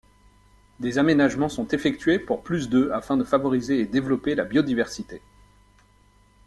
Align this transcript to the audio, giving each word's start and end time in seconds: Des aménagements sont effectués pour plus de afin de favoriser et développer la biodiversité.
Des 0.79 0.97
aménagements 0.97 1.47
sont 1.47 1.67
effectués 1.67 2.17
pour 2.17 2.41
plus 2.41 2.69
de 2.69 2.89
afin 2.89 3.17
de 3.17 3.23
favoriser 3.23 3.79
et 3.81 3.85
développer 3.85 4.33
la 4.33 4.45
biodiversité. 4.45 5.21